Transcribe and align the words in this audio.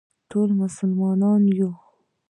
ټول 0.29 0.49
مسلمانان 0.61 1.41
یو 1.57 1.69